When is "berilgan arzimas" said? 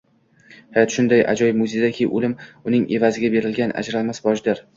3.37-4.25